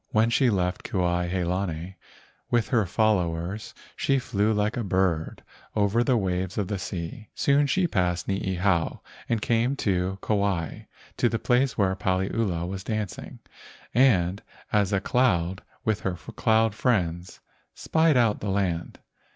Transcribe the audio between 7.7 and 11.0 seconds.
passed Niihau and came to Kauai